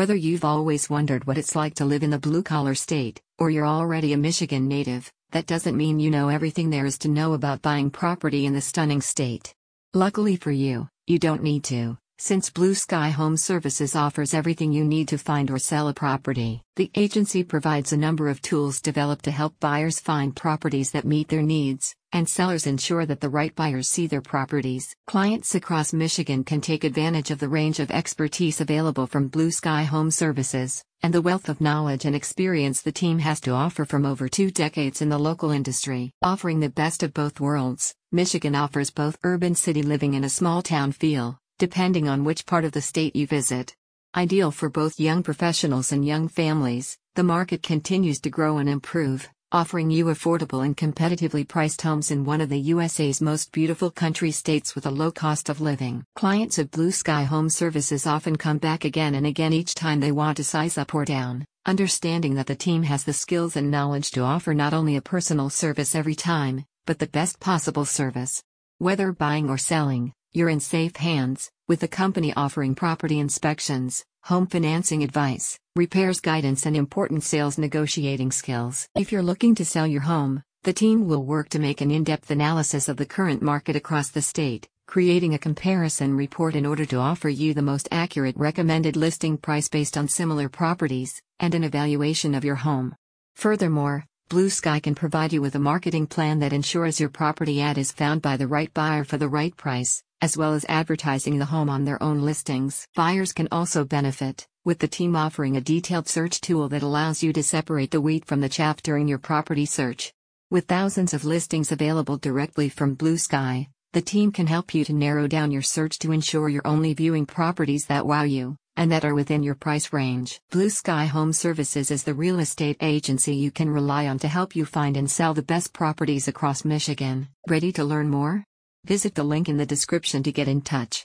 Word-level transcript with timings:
Whether 0.00 0.16
you've 0.16 0.46
always 0.46 0.88
wondered 0.88 1.26
what 1.26 1.36
it's 1.36 1.54
like 1.54 1.74
to 1.74 1.84
live 1.84 2.02
in 2.02 2.08
the 2.08 2.18
blue 2.18 2.42
collar 2.42 2.74
state, 2.74 3.20
or 3.38 3.50
you're 3.50 3.66
already 3.66 4.14
a 4.14 4.16
Michigan 4.16 4.66
native, 4.66 5.12
that 5.32 5.44
doesn't 5.44 5.76
mean 5.76 6.00
you 6.00 6.10
know 6.10 6.30
everything 6.30 6.70
there 6.70 6.86
is 6.86 6.96
to 7.00 7.08
know 7.08 7.34
about 7.34 7.60
buying 7.60 7.90
property 7.90 8.46
in 8.46 8.54
the 8.54 8.62
stunning 8.62 9.02
state. 9.02 9.54
Luckily 9.92 10.36
for 10.36 10.52
you, 10.52 10.88
you 11.06 11.18
don't 11.18 11.42
need 11.42 11.64
to, 11.64 11.98
since 12.20 12.50
Blue 12.50 12.74
Sky 12.74 13.08
Home 13.08 13.38
Services 13.38 13.96
offers 13.96 14.34
everything 14.34 14.72
you 14.72 14.84
need 14.84 15.08
to 15.08 15.16
find 15.16 15.50
or 15.50 15.58
sell 15.58 15.88
a 15.88 15.94
property. 15.94 16.60
The 16.76 16.90
agency 16.94 17.42
provides 17.42 17.94
a 17.94 17.96
number 17.96 18.28
of 18.28 18.42
tools 18.42 18.82
developed 18.82 19.24
to 19.24 19.30
help 19.30 19.58
buyers 19.58 19.98
find 19.98 20.36
properties 20.36 20.90
that 20.90 21.06
meet 21.06 21.28
their 21.28 21.40
needs, 21.40 21.96
and 22.12 22.28
sellers 22.28 22.66
ensure 22.66 23.06
that 23.06 23.22
the 23.22 23.30
right 23.30 23.54
buyers 23.54 23.88
see 23.88 24.06
their 24.06 24.20
properties. 24.20 24.94
Clients 25.06 25.54
across 25.54 25.94
Michigan 25.94 26.44
can 26.44 26.60
take 26.60 26.84
advantage 26.84 27.30
of 27.30 27.38
the 27.38 27.48
range 27.48 27.80
of 27.80 27.90
expertise 27.90 28.60
available 28.60 29.06
from 29.06 29.28
Blue 29.28 29.50
Sky 29.50 29.84
Home 29.84 30.10
Services, 30.10 30.84
and 31.02 31.14
the 31.14 31.22
wealth 31.22 31.48
of 31.48 31.62
knowledge 31.62 32.04
and 32.04 32.14
experience 32.14 32.82
the 32.82 32.92
team 32.92 33.20
has 33.20 33.40
to 33.40 33.52
offer 33.52 33.86
from 33.86 34.04
over 34.04 34.28
two 34.28 34.50
decades 34.50 35.00
in 35.00 35.08
the 35.08 35.18
local 35.18 35.50
industry. 35.50 36.12
Offering 36.22 36.60
the 36.60 36.68
best 36.68 37.02
of 37.02 37.14
both 37.14 37.40
worlds, 37.40 37.94
Michigan 38.12 38.54
offers 38.54 38.90
both 38.90 39.16
urban 39.24 39.54
city 39.54 39.82
living 39.82 40.14
and 40.14 40.24
a 40.26 40.28
small 40.28 40.60
town 40.60 40.92
feel, 40.92 41.39
depending 41.60 42.08
on 42.08 42.24
which 42.24 42.46
part 42.46 42.64
of 42.64 42.72
the 42.72 42.80
state 42.80 43.14
you 43.14 43.26
visit. 43.26 43.76
Ideal 44.16 44.50
for 44.50 44.68
both 44.68 44.98
young 44.98 45.22
professionals 45.22 45.92
and 45.92 46.04
young 46.04 46.26
families, 46.26 46.98
the 47.14 47.22
market 47.22 47.62
continues 47.62 48.18
to 48.20 48.30
grow 48.30 48.58
and 48.58 48.68
improve 48.68 49.28
offering 49.52 49.90
you 49.90 50.04
affordable 50.04 50.64
and 50.64 50.76
competitively 50.76 51.46
priced 51.46 51.82
homes 51.82 52.12
in 52.12 52.24
one 52.24 52.40
of 52.40 52.48
the 52.48 52.60
USA's 52.74 53.20
most 53.20 53.50
beautiful 53.50 53.90
country 53.90 54.30
states 54.30 54.76
with 54.76 54.86
a 54.86 54.90
low 54.90 55.10
cost 55.10 55.48
of 55.48 55.60
living. 55.60 56.04
Clients 56.14 56.56
of 56.58 56.70
Blue 56.70 56.92
Sky 56.92 57.24
Home 57.24 57.50
Services 57.50 58.06
often 58.06 58.36
come 58.36 58.58
back 58.58 58.84
again 58.84 59.16
and 59.16 59.26
again 59.26 59.52
each 59.52 59.74
time 59.74 59.98
they 59.98 60.12
want 60.12 60.36
to 60.36 60.44
size 60.44 60.78
up 60.78 60.94
or 60.94 61.04
down, 61.04 61.44
understanding 61.66 62.34
that 62.36 62.46
the 62.46 62.54
team 62.54 62.84
has 62.84 63.02
the 63.02 63.12
skills 63.12 63.56
and 63.56 63.72
knowledge 63.72 64.12
to 64.12 64.20
offer 64.20 64.54
not 64.54 64.72
only 64.72 64.94
a 64.94 65.02
personal 65.02 65.50
service 65.50 65.96
every 65.96 66.14
time, 66.14 66.64
but 66.86 67.00
the 67.00 67.08
best 67.08 67.40
possible 67.40 67.84
service. 67.84 68.40
Whether 68.78 69.10
buying 69.10 69.50
or 69.50 69.58
selling, 69.58 70.12
you're 70.32 70.48
in 70.48 70.60
safe 70.60 70.96
hands, 70.96 71.50
with 71.66 71.80
the 71.80 71.88
company 71.88 72.32
offering 72.34 72.74
property 72.74 73.18
inspections, 73.18 74.04
home 74.24 74.46
financing 74.46 75.02
advice, 75.02 75.58
repairs 75.74 76.20
guidance, 76.20 76.66
and 76.66 76.76
important 76.76 77.24
sales 77.24 77.58
negotiating 77.58 78.30
skills. 78.30 78.88
If 78.94 79.10
you're 79.10 79.22
looking 79.22 79.54
to 79.56 79.64
sell 79.64 79.86
your 79.86 80.02
home, 80.02 80.42
the 80.62 80.72
team 80.72 81.08
will 81.08 81.24
work 81.24 81.48
to 81.50 81.58
make 81.58 81.80
an 81.80 81.90
in 81.90 82.04
depth 82.04 82.30
analysis 82.30 82.88
of 82.88 82.96
the 82.96 83.06
current 83.06 83.42
market 83.42 83.74
across 83.74 84.10
the 84.10 84.22
state, 84.22 84.68
creating 84.86 85.34
a 85.34 85.38
comparison 85.38 86.16
report 86.16 86.54
in 86.54 86.66
order 86.66 86.84
to 86.84 86.96
offer 86.96 87.28
you 87.28 87.54
the 87.54 87.62
most 87.62 87.88
accurate 87.90 88.36
recommended 88.36 88.96
listing 88.96 89.36
price 89.36 89.68
based 89.68 89.96
on 89.96 90.06
similar 90.06 90.48
properties, 90.48 91.20
and 91.40 91.54
an 91.54 91.64
evaluation 91.64 92.34
of 92.34 92.44
your 92.44 92.56
home. 92.56 92.94
Furthermore, 93.36 94.04
Blue 94.30 94.48
Sky 94.48 94.78
can 94.78 94.94
provide 94.94 95.32
you 95.32 95.42
with 95.42 95.56
a 95.56 95.58
marketing 95.58 96.06
plan 96.06 96.38
that 96.38 96.52
ensures 96.52 97.00
your 97.00 97.08
property 97.08 97.60
ad 97.60 97.76
is 97.76 97.90
found 97.90 98.22
by 98.22 98.36
the 98.36 98.46
right 98.46 98.72
buyer 98.72 99.02
for 99.02 99.16
the 99.18 99.28
right 99.28 99.56
price, 99.56 100.04
as 100.22 100.36
well 100.36 100.54
as 100.54 100.64
advertising 100.68 101.40
the 101.40 101.46
home 101.46 101.68
on 101.68 101.84
their 101.84 102.00
own 102.00 102.20
listings. 102.20 102.86
Buyers 102.94 103.32
can 103.32 103.48
also 103.50 103.84
benefit, 103.84 104.46
with 104.64 104.78
the 104.78 104.86
team 104.86 105.16
offering 105.16 105.56
a 105.56 105.60
detailed 105.60 106.06
search 106.06 106.40
tool 106.40 106.68
that 106.68 106.84
allows 106.84 107.24
you 107.24 107.32
to 107.32 107.42
separate 107.42 107.90
the 107.90 108.00
wheat 108.00 108.24
from 108.24 108.40
the 108.40 108.48
chaff 108.48 108.80
during 108.82 109.08
your 109.08 109.18
property 109.18 109.66
search. 109.66 110.12
With 110.48 110.66
thousands 110.66 111.12
of 111.12 111.24
listings 111.24 111.72
available 111.72 112.16
directly 112.16 112.68
from 112.68 112.94
Blue 112.94 113.18
Sky, 113.18 113.66
the 113.94 114.00
team 114.00 114.30
can 114.30 114.46
help 114.46 114.72
you 114.72 114.84
to 114.84 114.92
narrow 114.92 115.26
down 115.26 115.50
your 115.50 115.62
search 115.62 115.98
to 115.98 116.12
ensure 116.12 116.48
you're 116.48 116.62
only 116.64 116.94
viewing 116.94 117.26
properties 117.26 117.86
that 117.86 118.06
wow 118.06 118.22
you 118.22 118.54
and 118.76 118.90
that 118.90 119.04
are 119.04 119.14
within 119.14 119.42
your 119.42 119.54
price 119.54 119.92
range. 119.92 120.40
Blue 120.50 120.70
Sky 120.70 121.04
Home 121.06 121.32
Services 121.32 121.90
is 121.90 122.04
the 122.04 122.14
real 122.14 122.38
estate 122.38 122.76
agency 122.80 123.34
you 123.34 123.50
can 123.50 123.70
rely 123.70 124.06
on 124.06 124.18
to 124.20 124.28
help 124.28 124.56
you 124.56 124.64
find 124.64 124.96
and 124.96 125.10
sell 125.10 125.34
the 125.34 125.50
best 125.52 125.72
properties 125.72 126.28
across 126.28 126.64
Michigan. 126.64 127.28
Ready 127.46 127.72
to 127.72 127.84
learn 127.84 128.08
more? 128.08 128.44
Visit 128.84 129.14
the 129.14 129.24
link 129.24 129.48
in 129.48 129.58
the 129.58 129.66
description 129.66 130.22
to 130.22 130.32
get 130.32 130.48
in 130.48 130.62
touch. 130.62 130.98